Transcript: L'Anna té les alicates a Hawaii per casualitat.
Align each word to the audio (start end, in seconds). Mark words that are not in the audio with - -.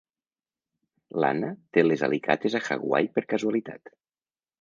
L'Anna 1.23 1.51
té 1.77 1.83
les 1.83 2.03
alicates 2.07 2.57
a 2.61 2.63
Hawaii 2.77 3.11
per 3.19 3.25
casualitat. 3.35 3.93